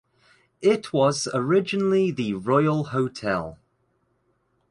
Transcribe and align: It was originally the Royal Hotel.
It 0.63 0.91
was 0.93 1.27
originally 1.31 2.09
the 2.09 2.33
Royal 2.33 2.85
Hotel. 2.85 3.59